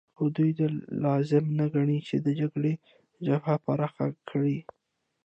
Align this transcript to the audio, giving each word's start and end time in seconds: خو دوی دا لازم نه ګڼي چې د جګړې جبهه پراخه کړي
خو 0.15 0.23
دوی 0.35 0.51
دا 0.59 0.67
لازم 1.03 1.45
نه 1.59 1.65
ګڼي 1.75 1.99
چې 2.07 2.15
د 2.25 2.27
جګړې 2.39 2.73
جبهه 3.25 3.55
پراخه 3.65 4.07
کړي 4.29 4.57